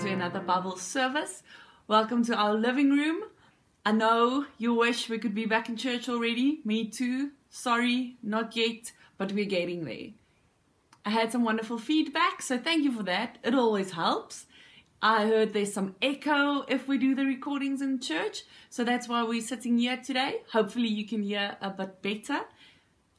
[0.00, 1.42] to another Bible service.
[1.86, 3.24] Welcome to our living room.
[3.84, 6.60] I know you wish we could be back in church already.
[6.64, 7.32] Me too.
[7.50, 10.08] Sorry, not yet, but we're getting there.
[11.04, 13.36] I had some wonderful feedback, so thank you for that.
[13.44, 14.46] It always helps.
[15.02, 19.22] I heard there's some echo if we do the recordings in church, so that's why
[19.22, 20.40] we're sitting here today.
[20.50, 22.40] Hopefully, you can hear a bit better.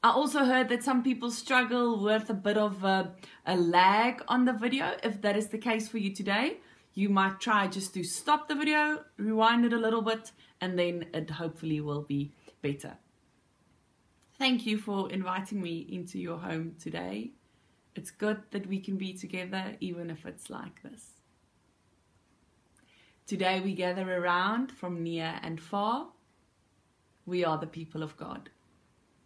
[0.04, 3.12] I also heard that some people struggle with a bit of a,
[3.46, 4.94] a, lag on the video.
[5.04, 6.58] If that is the case for you today,
[6.94, 11.06] you might try just to stop the video, rewind it a little bit, and then
[11.14, 12.98] it hopefully will be better.
[14.38, 17.32] Thank you for inviting me into your home today.
[17.96, 21.12] It's good that we can be together, even if it's like this.
[23.28, 26.08] Today we gather around from near and far.
[27.26, 28.50] We are the people of God.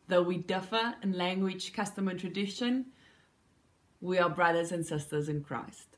[0.08, 2.88] Though we differ in language, custom, and tradition,
[4.02, 5.95] we are brothers and sisters in Christ.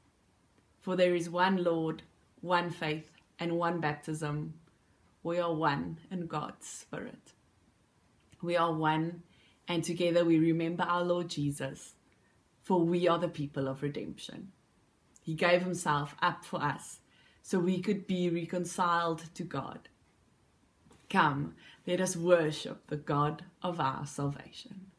[0.87, 2.03] For there is one Lord,
[2.39, 4.53] one faith, and one baptism.
[5.21, 7.33] We are one in God's Spirit.
[8.41, 9.23] We are one,
[9.67, 11.95] and together we remember our Lord Jesus,
[12.63, 14.53] for we are the people of redemption.
[15.21, 16.99] He gave himself up for us
[17.41, 19.89] so we could be reconciled to God.
[21.09, 24.91] Come, let us worship the God of our salvation.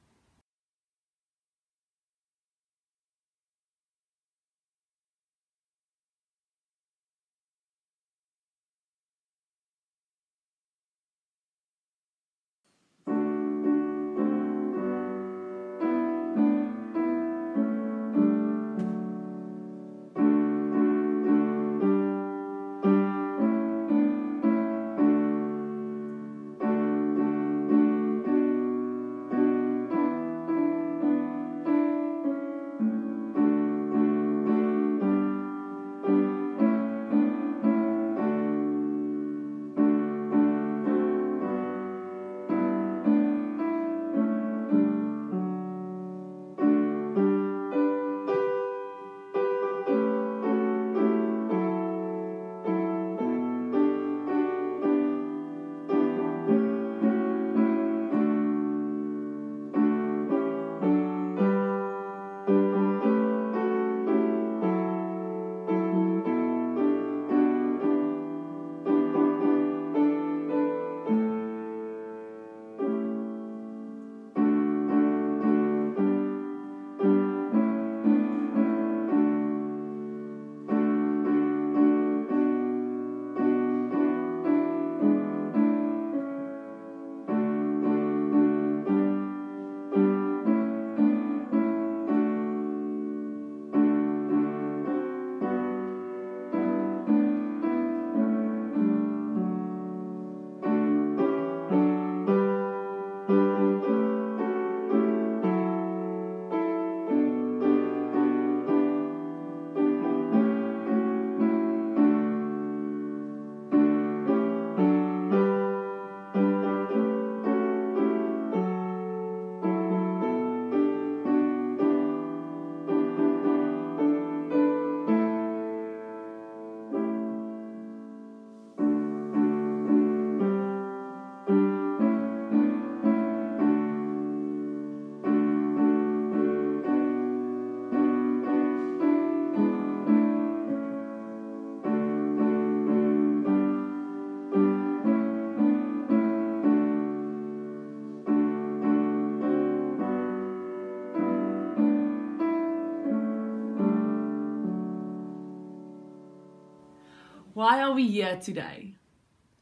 [157.59, 158.95] Why are we here today?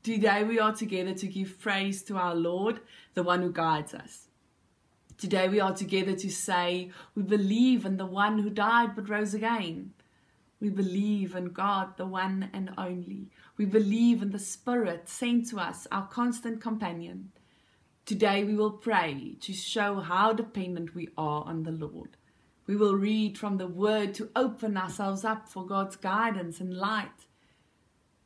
[0.02, 2.80] Today we are together to give praise to our Lord,
[3.14, 4.26] the one who guides us.
[5.16, 9.32] Today we are together to say we believe in the one who died but rose
[9.32, 9.94] again.
[10.60, 13.30] We believe in God, the one and only.
[13.56, 17.32] We believe in the Spirit sent to us, our constant companion.
[18.04, 22.18] Today we will pray to show how dependent we are on the Lord.
[22.66, 27.25] We will read from the Word to open ourselves up for God's guidance and light.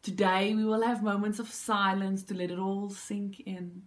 [0.02, 3.82] Today we will have moments of silence to let it all sink in.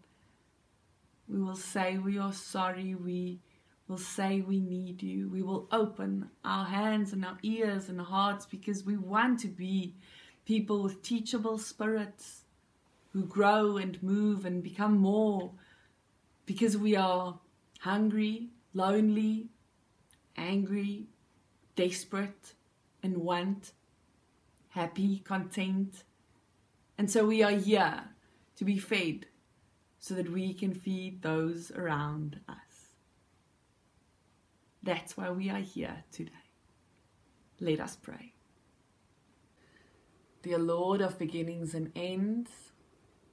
[1.28, 2.94] We will say we are sorry.
[2.94, 3.40] We
[3.88, 5.28] will say we need you.
[5.28, 9.96] We will open our hands and our ears and hearts because we want to be
[10.46, 12.44] people with teachable spirits
[13.12, 15.52] who grow and move and become more
[16.46, 17.40] because we are
[17.80, 19.48] hungry, lonely,
[20.38, 21.08] angry,
[21.76, 22.54] desperate,
[23.02, 23.72] and want
[24.74, 26.04] happy, content.
[26.98, 28.06] And so we are here
[28.56, 29.28] to be fed
[30.00, 32.58] so that we can feed those around us.
[34.82, 36.32] That's why we are here today.
[37.60, 38.34] Let us pray.
[40.42, 42.52] Dear Lord of beginnings and ends,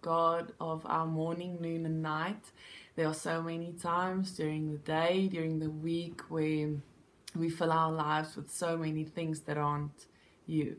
[0.02, 2.52] God of our morning, noon, and night,
[2.96, 6.68] there are so many times during the day, during the week, where
[7.34, 10.06] we fill our lives with so many things that aren't
[10.46, 10.76] you.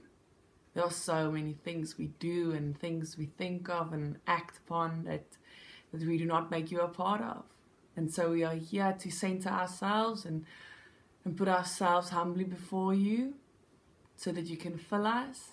[0.73, 5.03] There are so many things we do and things we think of and act upon
[5.03, 5.25] that,
[5.91, 7.43] that we do not make you a part of.
[7.95, 10.45] And so we are here to center ourselves and,
[11.25, 13.33] and put ourselves humbly before you
[14.15, 15.49] so that you can fill us,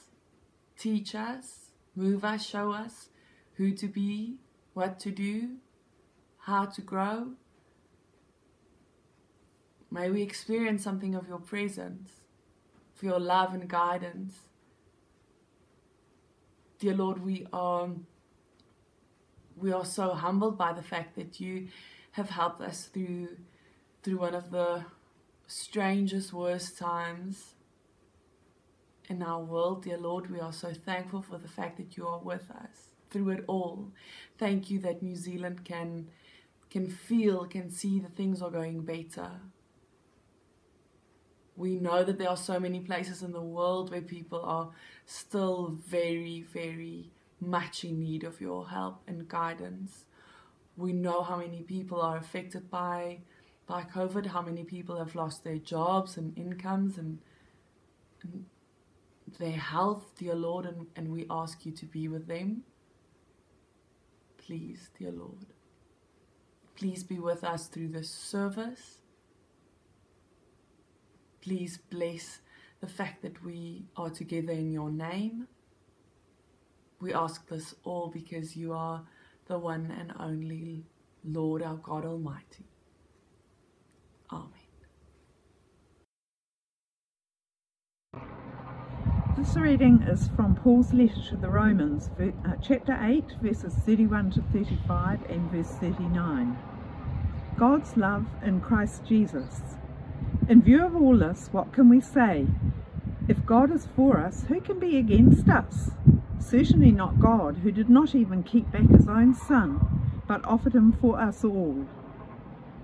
[0.79, 3.09] teach us, move us, show us
[3.55, 4.37] who to be,
[4.75, 5.57] what to do,
[6.39, 7.33] how to grow.
[9.91, 12.11] May we experience something of your presence,
[12.95, 14.48] for your love and guidance.
[16.79, 17.91] Dear Lord, we are
[19.57, 21.69] we are so humbled by the fact that you
[22.13, 23.37] have helped us through
[24.05, 24.85] through one of the
[25.49, 27.55] strangest, worst times
[29.09, 29.83] in our world.
[29.83, 33.31] Dear Lord, we are so thankful for the fact that you are with us through
[33.31, 33.91] it all.
[34.39, 36.07] Thank you that New Zealand can
[36.71, 39.31] can feel, can see that things are going better.
[41.59, 44.71] We know that there are so many places in the world where people are
[45.07, 47.11] still very, very
[47.41, 50.05] much in need of your help and guidance.
[50.77, 53.19] We know how many people are affected by
[53.67, 57.19] by COVID, how many people have lost their jobs and incomes and,
[58.23, 58.47] and
[59.39, 62.63] their health, dear Lord, and, and we ask you to be with them.
[64.39, 65.45] Please, dear Lord.
[66.77, 68.98] Please be with us through this service.
[71.41, 72.41] Please bless
[72.81, 75.49] the fact that we are together in your name.
[77.01, 79.03] We ask this all because you are
[79.47, 80.85] the one and only
[81.25, 82.67] Lord our God Almighty.
[84.33, 84.53] Amen.
[89.37, 94.43] This reading is from Paul's letter to the Romans, uh, chapter 8, verses 31 to
[94.53, 96.59] 35 and verse 39.
[97.57, 99.78] God's love in Christ Jesus.
[100.49, 102.47] In view of all this, what can we say?
[103.29, 105.91] If God is for us, who can be against us?
[106.39, 109.79] Certainly not God, who did not even keep back his own Son,
[110.27, 111.87] but offered him for us all.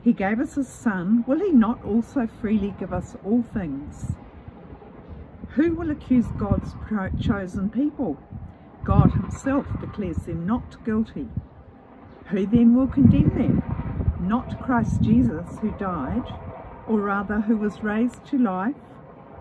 [0.02, 4.12] He gave us his Son, will he not also freely give us all things?
[5.54, 6.74] Who will accuse God's
[7.18, 8.18] chosen people?
[8.84, 11.28] God himself declares them not guilty.
[12.26, 13.62] Who then will condemn them?
[14.20, 16.24] Not Christ Jesus who died,
[16.86, 18.76] or rather who was raised to life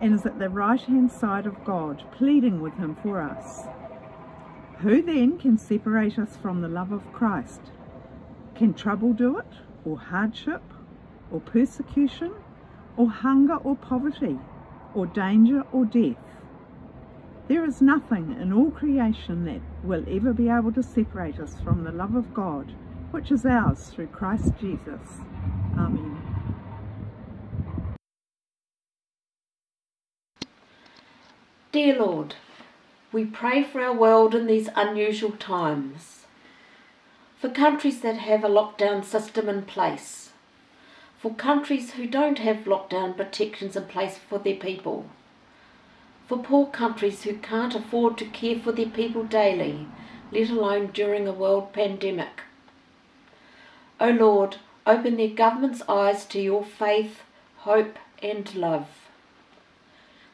[0.01, 3.63] and is at the right hand side of God, pleading with him for us.
[4.79, 7.61] Who then can separate us from the love of Christ?
[8.55, 9.53] Can trouble do it,
[9.85, 10.61] or hardship,
[11.31, 12.33] or persecution,
[12.97, 14.39] or hunger or poverty?
[14.93, 16.17] or danger or death.
[17.47, 21.83] There is nothing in all creation that will ever be able to separate us from
[21.83, 22.73] the love of God,
[23.11, 25.01] which is ours through Christ Jesus.
[25.77, 26.22] Amen.
[31.73, 32.35] Dear Lord,
[33.11, 36.25] we pray for our world in these unusual times,
[37.37, 40.23] for countries that have a lockdown system in place
[41.23, 45.05] for countries who don't have lockdown protections in place for their people,
[46.27, 49.87] for poor countries who can't afford to care for their people daily,
[50.33, 52.41] let alone during a world pandemic.
[54.01, 57.21] O Lord, open their government's eyes to your faith,
[57.59, 59.02] hope and love.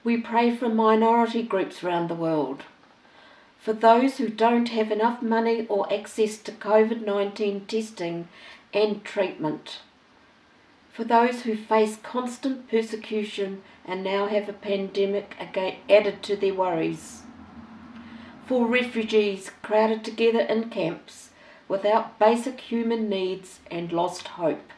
[0.10, 2.64] We pray for minority groups around the world,
[3.60, 8.28] for those who don't have enough money or access to COVID 19 testing
[8.74, 9.82] and treatment.
[10.92, 17.22] For those who face constant persecution and now have a pandemic added to their worries,
[18.48, 21.30] for refugees crowded together in camps
[21.68, 24.72] without basic human needs and lost hope,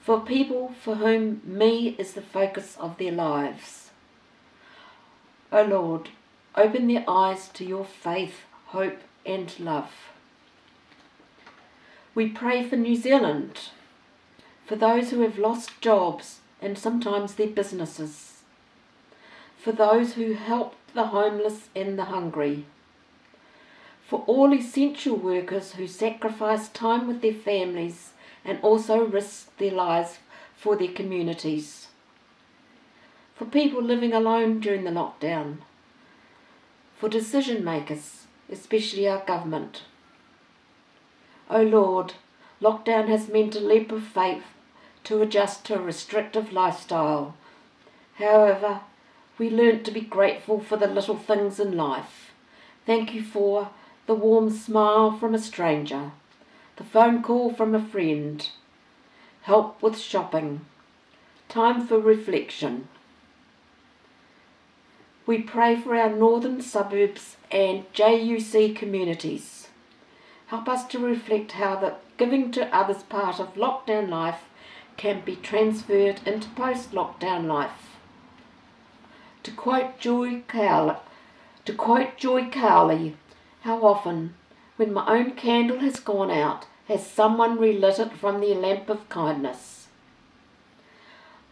[0.00, 3.77] for people for whom me is the focus of their lives.
[5.50, 6.10] O Lord,
[6.54, 9.92] open their eyes to your faith, hope and love.
[12.14, 13.70] We pray for New Zealand
[14.66, 18.42] for those who have lost jobs and sometimes their businesses,
[19.56, 22.66] for those who help the homeless and the hungry,
[24.06, 28.10] for all essential workers who sacrifice time with their families
[28.44, 30.18] and also risk their lives
[30.54, 31.87] for their communities,
[33.38, 35.58] for people living alone during the lockdown,
[36.98, 39.82] for decision makers, especially our government.
[41.48, 42.14] O oh Lord,
[42.60, 44.42] lockdown has meant a leap of faith
[45.04, 47.36] to adjust to a restrictive lifestyle.
[48.16, 48.80] However,
[49.38, 52.32] we learnt to be grateful for the little things in life.
[52.86, 53.70] Thank you for
[54.06, 56.10] the warm smile from a stranger,
[56.74, 58.48] the phone call from a friend,
[59.42, 60.62] help with shopping,
[61.48, 62.88] time for reflection.
[65.28, 69.68] We pray for our northern suburbs and JUC communities.
[70.46, 74.44] Help us to reflect how the giving to others part of lockdown life
[74.96, 77.98] can be transferred into post-lockdown life.
[79.42, 80.96] To quote Joy Cowley,
[81.66, 82.48] to quote Joy
[83.60, 84.34] how often,
[84.76, 89.06] when my own candle has gone out, has someone relit it from their lamp of
[89.10, 89.77] kindness?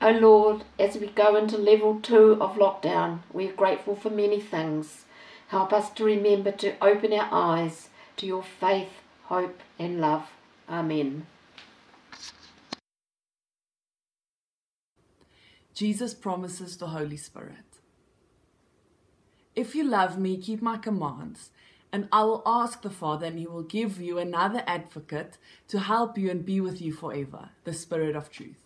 [0.07, 4.09] O oh Lord, as we go into level two of lockdown, we are grateful for
[4.09, 5.05] many things.
[5.49, 10.31] Help us to remember to open our eyes to your faith, hope, and love.
[10.69, 11.27] Amen.
[15.75, 17.81] Jesus promises the Holy Spirit.
[19.57, 21.51] If you love me, keep my commands,
[21.91, 25.37] and I will ask the Father, and he will give you another advocate
[25.67, 28.66] to help you and be with you forever, the Spirit of truth.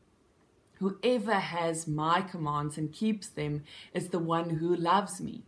[0.81, 5.43] Whoever has my commands and keeps them is the one who loves me.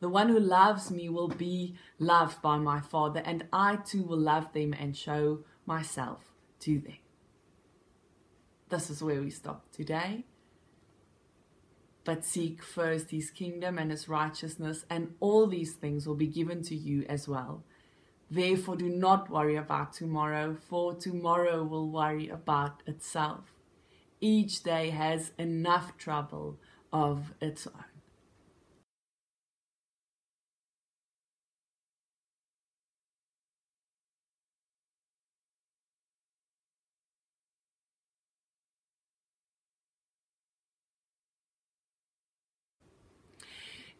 [0.00, 4.18] The one who loves me will be loved by my Father, and I too will
[4.18, 6.96] love them and show myself to them.
[8.70, 10.24] This is where we stop today.
[12.04, 16.62] But seek first his kingdom and his righteousness, and all these things will be given
[16.62, 17.64] to you as well.
[18.30, 23.59] Therefore, do not worry about tomorrow, for tomorrow will worry about itself.
[24.20, 26.58] Each day has enough trouble
[26.92, 27.84] of its own.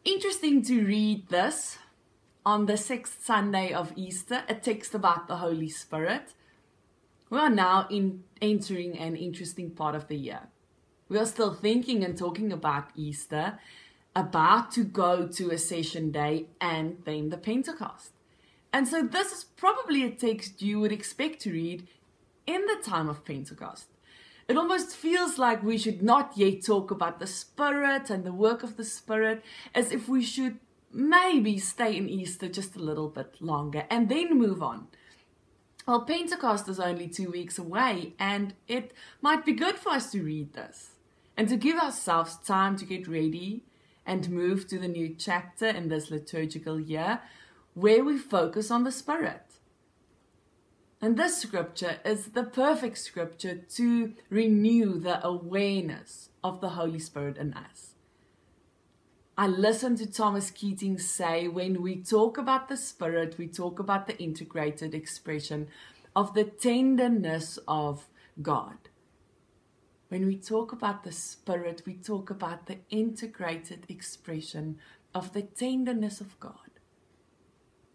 [0.04, 1.78] Interesting to read this
[2.44, 6.34] on the sixth Sunday of Easter, a text about the Holy Spirit.
[7.30, 10.48] We are now in entering an interesting part of the year.
[11.08, 13.60] We are still thinking and talking about Easter,
[14.16, 18.10] about to go to Ascension Day and then the Pentecost.
[18.72, 21.86] And so this is probably a text you would expect to read
[22.48, 23.86] in the time of Pentecost.
[24.48, 28.64] It almost feels like we should not yet talk about the Spirit and the work
[28.64, 30.58] of the Spirit, as if we should
[30.92, 34.88] maybe stay in Easter just a little bit longer and then move on.
[35.90, 40.22] Well, Pentecost is only two weeks away, and it might be good for us to
[40.22, 40.90] read this
[41.36, 43.64] and to give ourselves time to get ready
[44.06, 47.22] and move to the new chapter in this liturgical year
[47.74, 49.42] where we focus on the Spirit.
[51.02, 57.36] And this scripture is the perfect scripture to renew the awareness of the Holy Spirit
[57.36, 57.89] in us.
[59.40, 64.06] I listened to Thomas Keating say when we talk about the Spirit, we talk about
[64.06, 65.68] the integrated expression
[66.14, 68.06] of the tenderness of
[68.42, 68.90] God.
[70.08, 74.78] When we talk about the Spirit, we talk about the integrated expression
[75.14, 76.72] of the tenderness of God.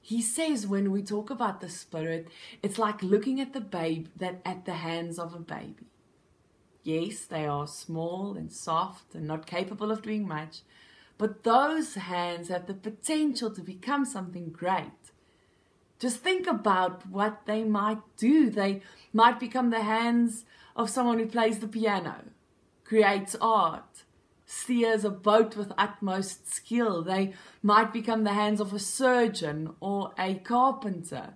[0.01, 2.27] He says when we talk about the Spirit,
[2.63, 5.91] it's like looking at the babe that at the hands of a baby.
[6.81, 10.61] Yes, they are small and soft and not capable of doing much,
[11.17, 14.91] but those hands have the potential to become something great.
[15.99, 18.49] Just think about what they might do.
[18.49, 18.81] They
[19.13, 20.45] might become the hands
[20.75, 22.25] of someone who plays the piano,
[22.83, 24.03] creates art,
[24.45, 27.01] steers a boat with utmost skill.
[27.01, 31.35] They might become the hands of a surgeon or a carpenter.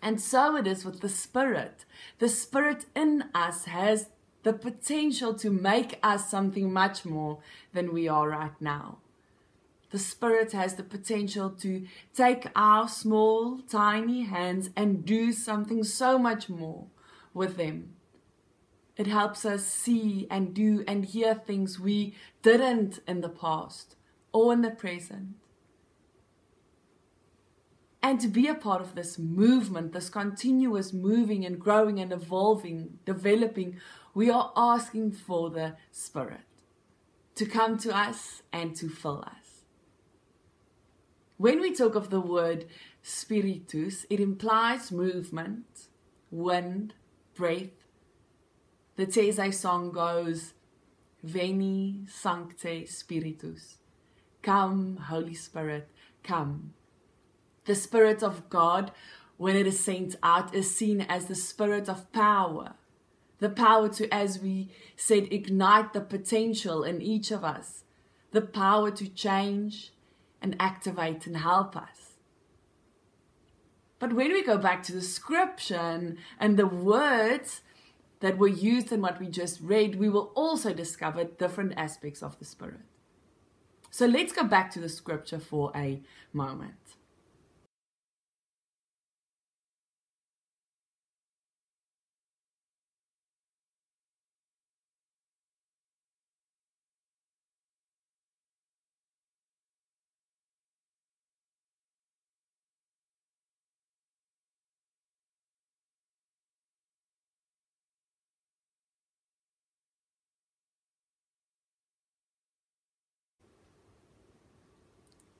[0.00, 1.84] And so it is with the Spirit.
[2.20, 4.10] The Spirit in us has
[4.46, 7.40] the potential to make us something much more
[7.72, 8.98] than we are right now.
[9.90, 11.84] The Spirit has the potential to
[12.14, 16.86] take our small, tiny hands and do something so much more
[17.34, 17.96] with them.
[18.96, 23.96] It helps us see and do and hear things we didn't in the past
[24.32, 25.34] or in the present.
[28.00, 33.00] And to be a part of this movement, this continuous moving and growing and evolving,
[33.04, 33.80] developing,
[34.16, 36.40] we are asking for the Spirit
[37.34, 39.66] to come to us and to fill us.
[41.36, 42.64] When we talk of the word
[43.02, 45.88] spiritus, it implies movement,
[46.30, 46.94] wind,
[47.34, 47.76] breath.
[48.96, 50.54] The Taizé song goes,
[51.22, 53.76] Veni Sancte Spiritus.
[54.40, 55.90] Come, Holy Spirit,
[56.22, 56.72] come.
[57.66, 58.92] The Spirit of God,
[59.36, 62.76] when it is sent out, is seen as the Spirit of power.
[63.38, 67.84] The power to, as we said, ignite the potential in each of us.
[68.32, 69.92] The power to change
[70.40, 72.14] and activate and help us.
[73.98, 77.62] But when we go back to the scripture and, the words
[78.20, 82.38] that were used in what we just read, we will also discover different aspects of
[82.38, 82.80] the Spirit.
[83.90, 86.02] So let's go back to the scripture for a
[86.32, 86.74] moment.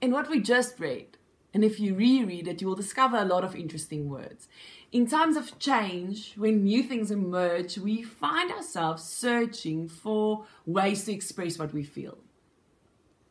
[0.00, 1.18] In what we just read,
[1.54, 4.46] and if you reread it, you will discover a lot of interesting words.
[4.92, 11.12] In times of change, when new things emerge, we find ourselves searching for ways to
[11.12, 12.18] express what we feel.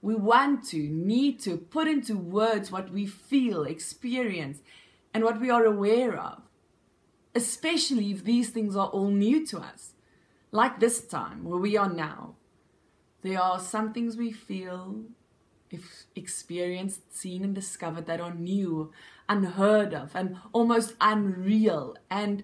[0.01, 4.59] We want to, need to put into words what we feel, experience,
[5.13, 6.41] and what we are aware of,
[7.33, 9.93] especially if these things are all new to us,
[10.51, 12.35] like this time where we are now.
[13.21, 15.05] There are some things we feel,
[16.15, 18.91] experienced, seen, and discovered that are new,
[19.27, 21.95] unheard of, and almost unreal.
[22.09, 22.43] And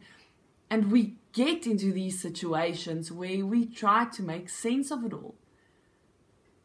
[0.69, 5.35] and we get into these situations where we try to make sense of it all.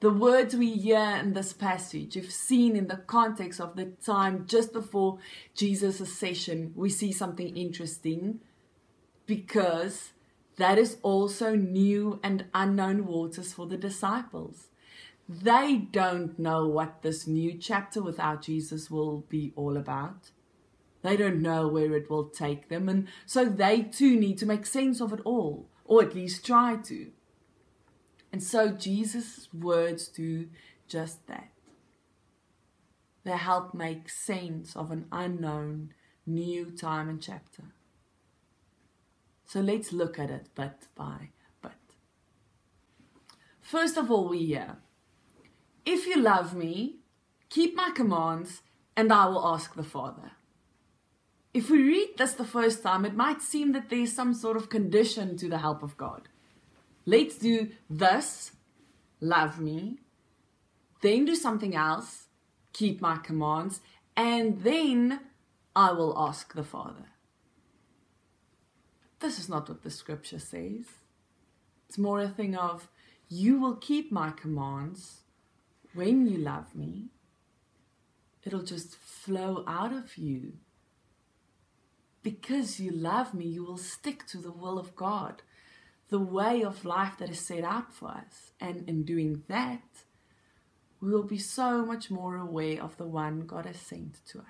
[0.00, 4.46] The words we hear in this passage, if seen in the context of the time
[4.46, 5.18] just before
[5.54, 8.40] Jesus' ascension, we see something interesting
[9.26, 10.12] because
[10.56, 14.68] that is also new and unknown waters for the disciples
[15.28, 20.30] they don't know what this new chapter without Jesus will be all about.
[21.02, 24.66] They don't know where it will take them, and so they too need to make
[24.66, 27.10] sense of it all, or at least try to.
[28.32, 30.48] And so Jesus' words do
[30.88, 31.50] just that.
[33.24, 35.92] They help make sense of an unknown
[36.26, 37.64] new time and chapter.
[39.46, 41.30] So let's look at it bit by
[41.62, 41.72] bit.
[43.60, 44.76] First of all, we hear
[45.86, 46.96] if you love me,
[47.48, 48.62] keep my commands,
[48.96, 50.32] and I will ask the Father.
[51.54, 54.68] If we read this the first time, it might seem that there's some sort of
[54.68, 56.28] condition to the help of God.
[57.06, 58.50] Let's do this,
[59.20, 60.00] love me,
[61.02, 62.26] then do something else,
[62.72, 63.80] keep my commands,
[64.16, 65.20] and then
[65.74, 67.06] I will ask the Father.
[69.20, 70.84] This is not what the scripture says.
[71.88, 72.88] It's more a thing of,
[73.28, 75.22] you will keep my commands
[75.96, 77.06] when you love me,
[78.44, 80.52] it'll just flow out of you.
[82.22, 85.42] Because you love me, you will stick to the will of God,
[86.08, 88.52] the way of life that is set out for us.
[88.60, 90.04] And in doing that,
[91.00, 94.46] we will be so much more aware of the one God has sent to us.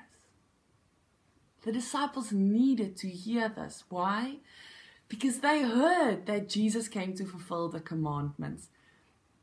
[1.62, 3.84] The disciples needed to hear this.
[3.88, 4.36] Why?
[5.08, 8.68] Because they heard that Jesus came to fulfill the commandments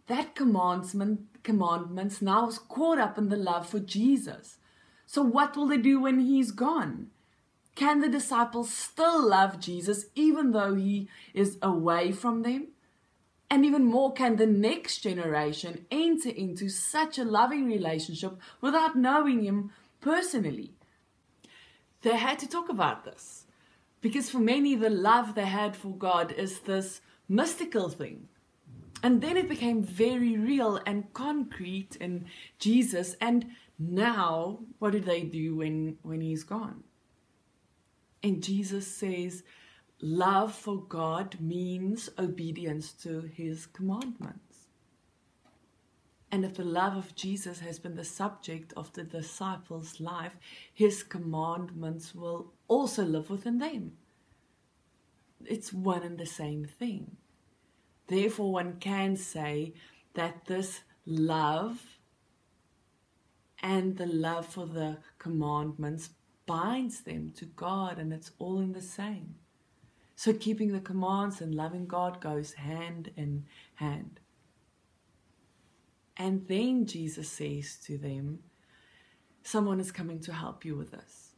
[0.07, 4.57] that commandment, commandments now is caught up in the love for Jesus.
[5.05, 7.07] So, what will they do when he's gone?
[7.75, 12.67] Can the disciples still love Jesus even though he is away from them?
[13.49, 19.43] And even more, can the next generation enter into such a loving relationship without knowing
[19.43, 20.73] him personally?
[22.01, 23.45] They had to talk about this
[24.01, 28.27] because for many, the love they had for God is this mystical thing.
[29.03, 32.25] And then it became very real and concrete in
[32.57, 33.17] Jesus.
[33.19, 36.83] And now, what do they do when, when he's gone?
[38.23, 39.43] And Jesus says,
[39.99, 44.67] love for God means obedience to his commandments.
[46.31, 50.37] And if the love of Jesus has been the subject of the disciples' life,
[50.73, 53.91] his commandments will also live within them.
[55.45, 57.17] It's one and the same thing.
[58.07, 59.73] Therefore, one can say
[60.13, 61.97] that this love
[63.61, 66.09] and the love for the commandments
[66.45, 69.35] binds them to God and it's all in the same.
[70.15, 74.19] So keeping the commands and loving God goes hand in hand.
[76.15, 78.39] And then Jesus says to them,
[79.43, 81.33] Someone is coming to help you with this.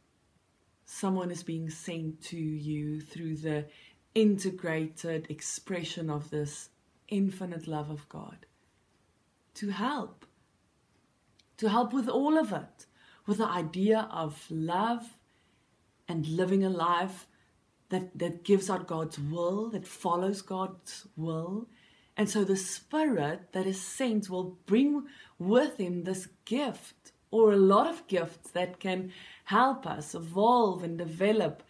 [0.84, 3.66] Someone is being sent to you through the
[4.16, 6.70] integrated expression of this
[7.08, 8.46] infinite love of God
[9.54, 10.24] to help.
[11.58, 12.86] To help with all of it,
[13.26, 15.18] with the idea of love
[16.08, 17.26] and living a life
[17.90, 21.68] that, that gives out God's will, that follows God's will.
[22.16, 25.04] And so the Spirit that is sent will bring
[25.38, 29.12] with him this gift or a lot of gifts that can
[29.44, 31.62] help us evolve and develop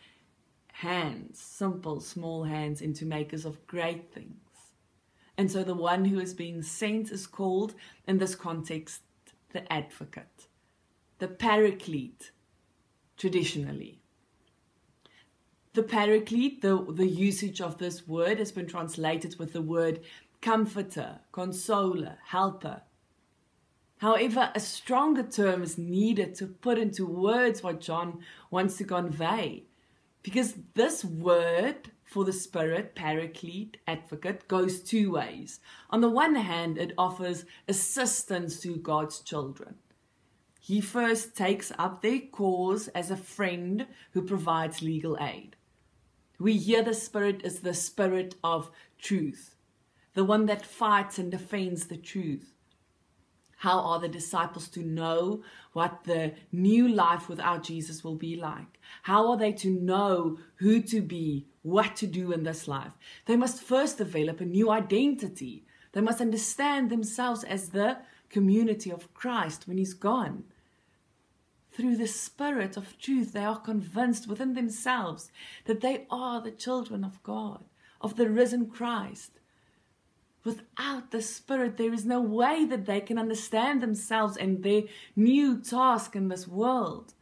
[0.80, 4.34] hands, simple, small hands, into makers of great things.
[5.38, 7.74] And so the one who is being sent is called,
[8.06, 9.00] in this context,
[9.52, 10.48] the advocate,
[11.18, 12.30] the paraclete,
[13.16, 14.00] traditionally.
[15.72, 20.00] The paraclete, the, the usage of this word has been translated with the word
[20.42, 22.82] comforter, consoler, helper.
[23.98, 29.64] However, a stronger term is needed to put into words what John wants to convey.
[30.26, 35.60] Because this word for the Spirit, paraclete, advocate, goes two ways.
[35.88, 39.76] On the one hand, it offers assistance to God's children.
[40.58, 45.54] He first takes up their cause as a friend who provides legal aid.
[46.40, 49.54] We hear the Spirit is the Spirit of truth,
[50.14, 52.55] the one that fights and defends the truth.
[53.56, 55.42] How are the disciples to know
[55.72, 58.78] what the new life without Jesus will be like?
[59.02, 62.92] How are they to know who to be, what to do in this life?
[63.24, 65.64] They must first develop a new identity.
[65.92, 70.44] They must understand themselves as the community of Christ when He's gone
[71.76, 75.30] through the Spirit of truth, they are convinced within themselves
[75.66, 77.64] that they are the children of God,
[78.00, 79.32] of the risen Christ.
[80.46, 84.82] Without the Spirit, there is no way that they can understand themselves and their
[85.16, 87.14] new task in this world.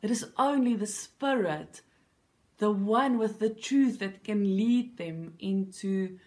[0.00, 1.82] It is only the Spirit,
[2.56, 6.18] the one with the truth, that can lead them into,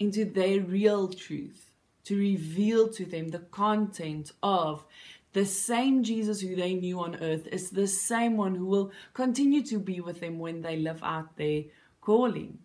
[0.00, 1.70] into their real truth,
[2.06, 4.84] to reveal to them the content of
[5.32, 9.62] the same Jesus who they knew on earth is the same one who will continue
[9.66, 11.62] to be with them when they live out their
[12.00, 12.58] calling.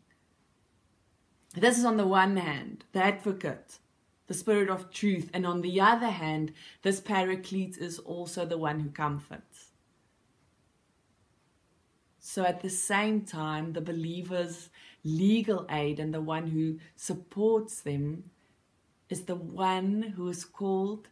[1.57, 3.79] This is on the one hand, the advocate,
[4.27, 8.81] the spirit of truth, and on the other hand, this paraclete is also the one
[8.81, 9.69] who comforts.
[12.19, 14.69] So at the same time, the believer's
[15.03, 18.31] legal aid and the one who supports them
[19.09, 21.07] is the one who is called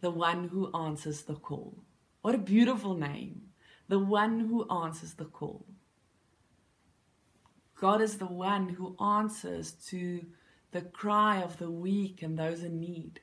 [0.00, 1.74] the one who answers the call.
[2.22, 3.42] What a beautiful name.
[3.88, 5.66] The one who answers the call.
[7.84, 10.24] God is the one who answers to
[10.72, 13.20] the cry of the weak and those in need.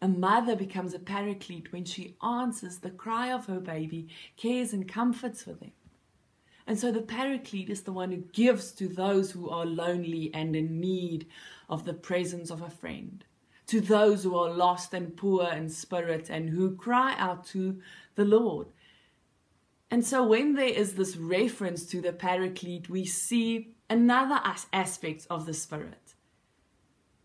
[0.00, 4.88] A mother becomes a paraclete when she answers the cry of her baby, cares and
[4.88, 5.72] comforts for them.
[6.66, 10.56] And so the paraclete is the one who gives to those who are lonely and
[10.56, 11.26] in need
[11.68, 13.26] of the presence of a friend
[13.66, 17.78] to those who are lost and poor in spirit and who cry out to
[18.14, 18.68] the Lord.
[19.90, 25.26] And so, when there is this reference to the Paraclete, we see another as- aspect
[25.28, 26.14] of the Spirit.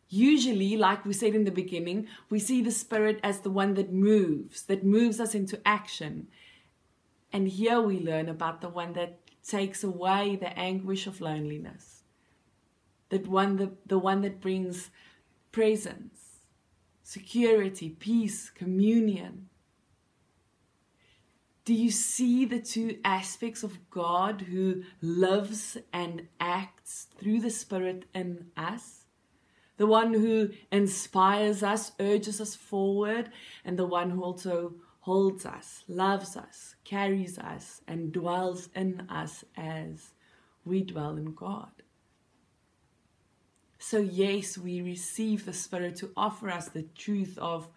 [0.10, 3.93] Usually, like we said in the beginning, we see the Spirit as the one that
[3.93, 6.28] moves, that moves us into action.
[7.32, 12.04] And here we learn about the one that takes away the anguish of loneliness,
[13.10, 14.89] that one, the, the one that brings
[15.51, 16.25] presence
[17.06, 19.47] security, peace, communion.
[21.65, 28.06] Do you see the two aspects of God who lives and acts through the Spirit
[28.13, 29.06] in us?
[29.78, 33.32] The one who inspires us, urges us forward,
[33.65, 39.43] and the one who also holds us, loves us, carries us, and dwells in us
[39.58, 40.13] as
[40.65, 41.71] we dwell in God.
[43.80, 47.67] So, yes, we receive the Spirit to offer us the truth of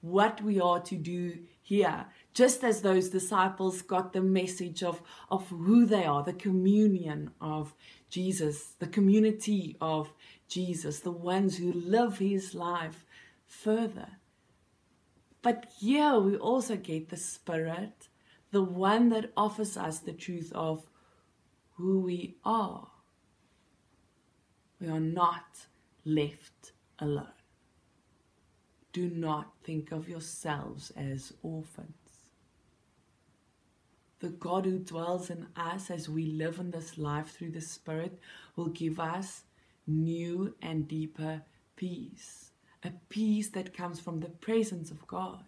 [0.00, 5.48] what we are to do here, just as those disciples got the message of, of
[5.48, 7.74] who they are, the communion of
[8.08, 10.12] Jesus, the community of
[10.46, 13.04] Jesus, the ones who live his life
[13.48, 14.10] further.
[15.42, 18.10] But here we also get the Spirit,
[18.52, 20.88] the one that offers us the truth of
[21.78, 22.86] who we are.
[24.80, 25.66] We are not
[26.04, 27.35] left alone.
[28.96, 31.92] Do not think of yourselves as orphans.
[34.20, 38.18] the God who dwells in us as we live in this life through the Spirit
[38.56, 39.42] will give us
[39.86, 41.42] new and deeper
[41.76, 42.52] peace.
[42.84, 45.44] A peace that comes from the presence of God.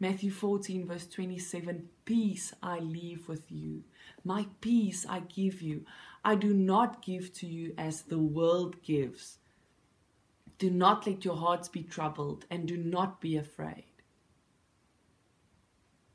[0.00, 3.84] Matthew 14, verse 27 Peace I leave with you,
[4.24, 5.84] my peace I give you.
[6.24, 9.38] I do not give to you as the world gives.
[10.58, 13.84] Do not let your hearts be troubled, and do not be afraid.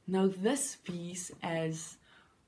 [0.07, 1.97] Now, this peace as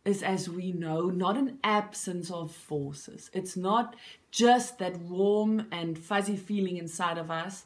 [0.06, 3.30] is, as we know, not an absence of forces.
[3.34, 3.96] It's not
[4.32, 7.66] just that warm and fuzzy feeling inside of us.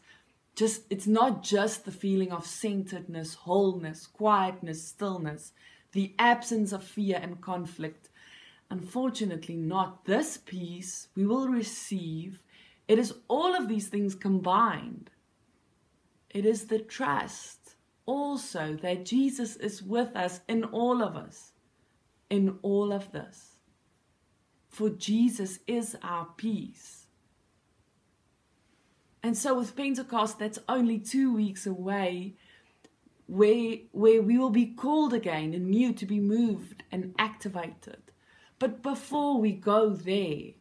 [0.55, 5.53] Just it's not just the feeling of centeredness, wholeness, quietness, stillness,
[5.93, 8.09] the absence of fear and conflict.
[8.69, 12.43] Unfortunately, not this peace we will receive.
[12.87, 15.09] It is all of these things combined.
[16.29, 21.51] It is the trust also that Jesus is with us in all of us,
[22.29, 23.57] in all of this.
[24.69, 27.07] For Jesus is our peace.
[29.23, 32.35] And so with Pentecost, that's only two weeks away,
[33.25, 38.11] where, where we will be called again and new to be moved and activated.
[38.59, 40.51] But before we go there,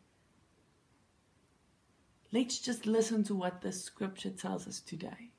[2.36, 5.30] let's just listen to what the scripture tells us today.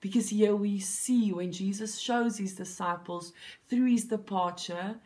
[0.00, 3.32] Because here we see when Jesus shows his disciples
[3.68, 4.96] through his departure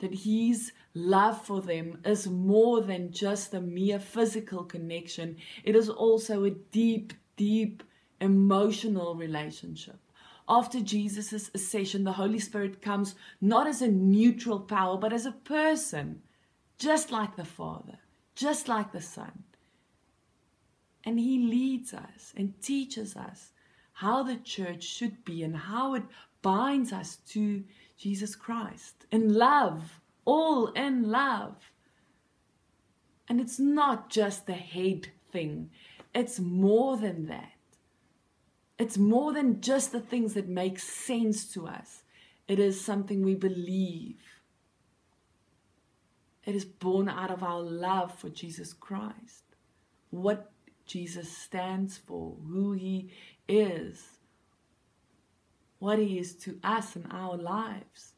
[0.00, 5.88] that his love for them is more than just a mere physical connection, it is
[5.88, 7.84] also a deep, deep
[8.20, 10.00] emotional relationship.
[10.48, 15.32] After Jesus' ascension, the Holy Spirit comes not as a neutral power, but as a
[15.32, 16.22] person,
[16.76, 17.98] just like the Father,
[18.34, 19.44] just like the Son.
[21.04, 23.52] And He leads us and teaches us
[23.92, 26.04] how the church should be and how it
[26.42, 27.64] binds us to
[27.98, 31.56] Jesus Christ in love, all in love.
[33.28, 35.70] And it's not just the head thing,
[36.14, 37.52] it's more than that.
[38.78, 42.02] It's more than just the things that make sense to us.
[42.48, 44.16] It is something we believe.
[46.46, 49.44] It is born out of our love for Jesus Christ.
[50.08, 50.50] What
[50.90, 53.12] Jesus stands for, who he
[53.46, 54.04] is,
[55.78, 58.14] what He is to us in our lives.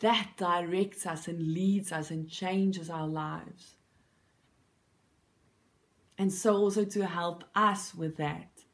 [0.00, 3.76] That directs us and leads us and changes our lives.
[6.18, 8.64] And so, also to help us with that,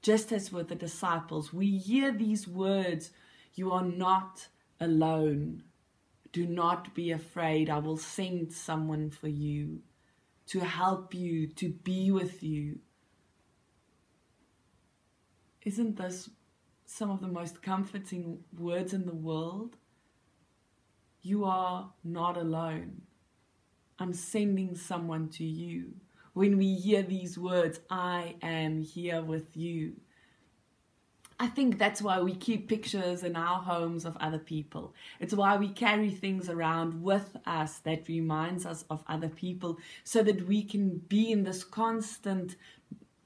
[0.00, 3.10] just as with the disciples, we hear these words
[3.54, 4.48] You are not
[4.80, 5.64] alone.
[6.32, 7.68] Do not be afraid.
[7.68, 9.82] I will send someone for you
[10.46, 12.78] to help you, to be with you.
[15.62, 16.30] Isn't this
[16.84, 19.76] some of the most comforting words in the world?
[21.22, 23.02] You are not alone.
[23.98, 25.94] I'm sending someone to you.
[26.34, 29.94] When we hear these words, I am here with you.
[31.38, 34.94] I think that's why we keep pictures in our homes of other people.
[35.18, 40.22] It's why we carry things around with us that reminds us of other people so
[40.22, 42.54] that we can be in this constant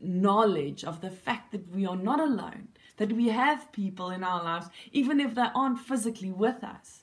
[0.01, 4.43] knowledge of the fact that we are not alone, that we have people in our
[4.43, 6.98] lives, even if they aren't physically with us.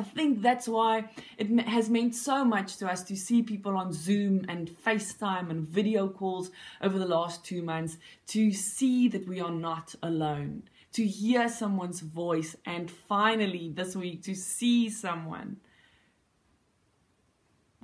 [0.00, 3.92] I think that's why it has meant so much to us to see people on
[3.92, 9.42] Zoom and FaceTime and video calls over the last two months, to see that we
[9.42, 10.62] are not alone,
[10.94, 15.58] to hear someone's voice, and finally this week to see someone.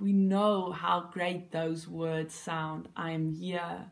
[0.01, 2.89] We know how great those words sound.
[2.97, 3.91] I am here.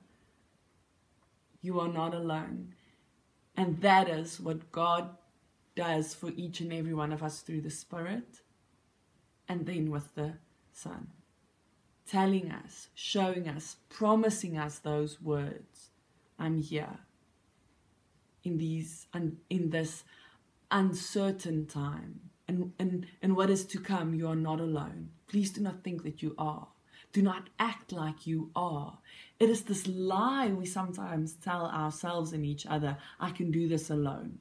[1.61, 2.75] You are not alone.
[3.55, 5.11] And that is what God
[5.77, 8.41] does for each and every one of us through the Spirit
[9.49, 10.35] and then with the
[10.73, 11.09] Son.
[12.07, 15.91] Telling us, showing us, promising us those words.
[16.39, 16.99] I'm here.
[18.43, 20.05] In these in this
[20.71, 22.21] uncertain time.
[22.47, 25.11] And, and, and what is to come, you are not alone.
[25.29, 26.69] Please do not think that you are.
[27.13, 28.99] Do not act like you are.
[29.39, 33.89] It is this lie we sometimes tell ourselves and each other I can do this
[33.89, 34.41] alone.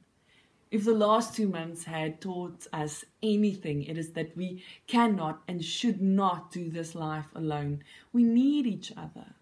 [0.73, 5.63] If the last two months had taught us anything, it is that we cannot and
[5.63, 7.83] should not do this life alone.
[8.11, 9.35] We need each other.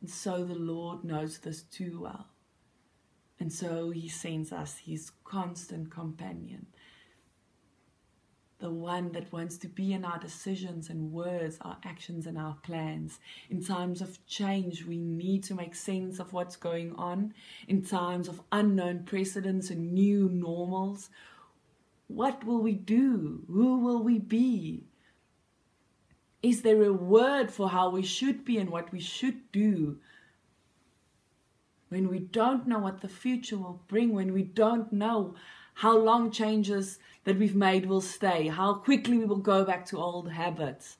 [0.00, 2.26] And so the Lord knows this too well.
[3.38, 6.66] And so he sends us his constant companion,
[8.62, 12.56] the one that wants to be in our decisions and words, our actions and our
[12.62, 13.18] plans.
[13.50, 17.34] In times of change, we need to make sense of what's going on.
[17.66, 21.10] In times of unknown precedents and new normals,
[22.06, 23.42] what will we do?
[23.48, 24.84] Who will we be?
[26.40, 29.98] Is there a word for how we should be and what we should do?
[31.88, 35.34] When we don't know what the future will bring, when we don't know
[35.74, 39.98] how long changes that we've made will stay, how quickly we will go back to
[39.98, 40.96] old habits.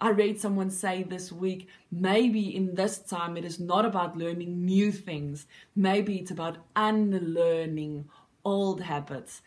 [0.00, 4.64] I read someone say this week maybe in this time it is not about learning
[4.64, 8.08] new things, maybe it's about unlearning
[8.44, 9.42] old habits.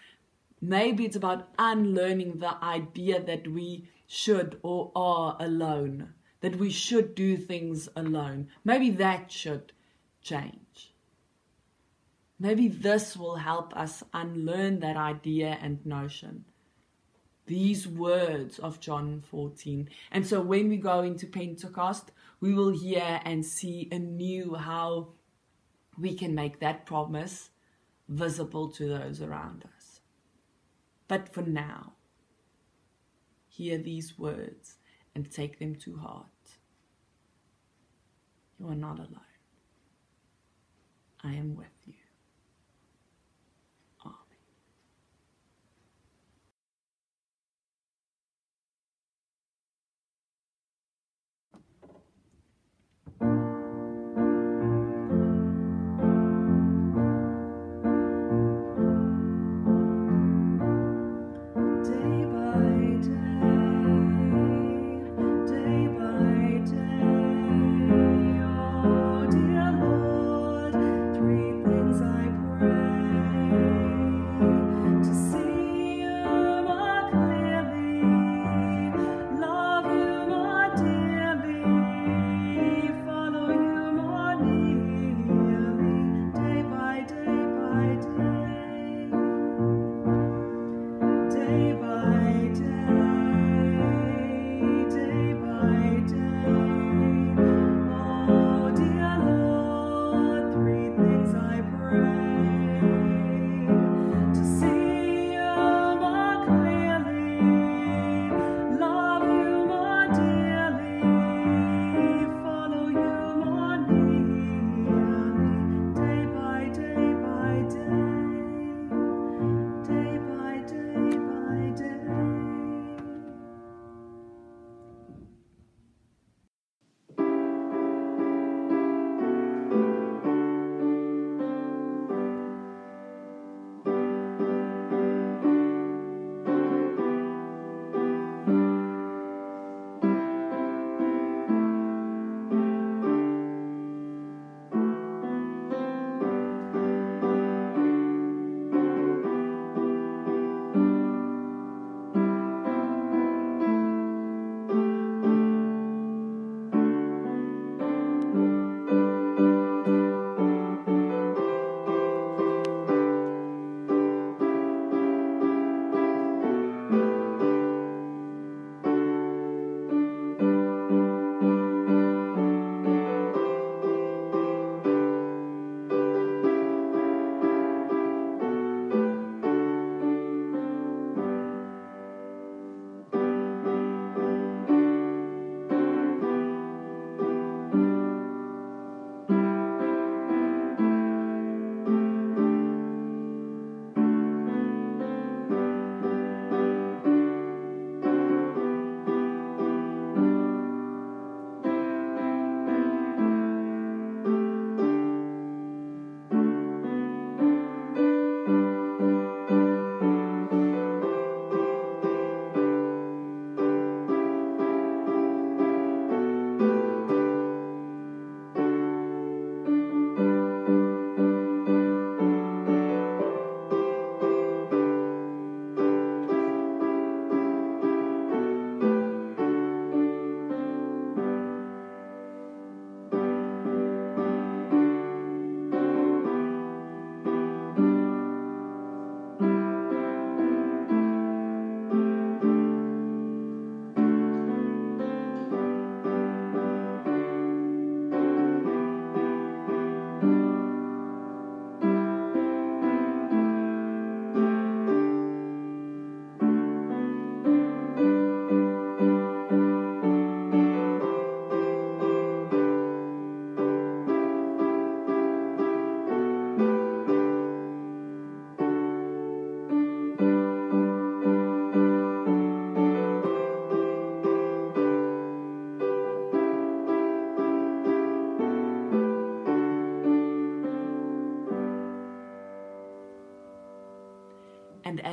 [0.61, 7.15] Maybe it's about unlearning the idea that we should or are alone, that we should
[7.15, 8.49] do things alone.
[8.63, 9.71] Maybe that should
[10.21, 10.60] change.
[12.41, 16.45] Maybe this will help us unlearn that idea and notion.
[17.45, 19.87] These words of John 14.
[20.11, 25.09] And so when we go into Pentecost, we will hear and see anew how
[25.99, 27.51] we can make that promise
[28.09, 30.01] visible to those around us.
[31.07, 31.93] But for now,
[33.49, 34.77] hear these words
[35.13, 36.25] and take them to heart.
[38.57, 39.37] You are not alone.
[41.23, 42.00] I am with you.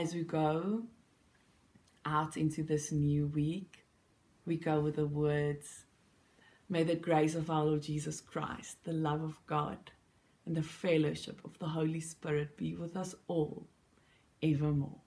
[0.08, 0.80] As we go
[2.06, 3.84] out into this new week,
[4.46, 5.84] we go with the words
[6.70, 9.90] May the grace of our Lord Jesus Christ, the love of God,
[10.46, 13.66] and the fellowship of the Holy Spirit be with us all
[14.42, 15.02] evermore.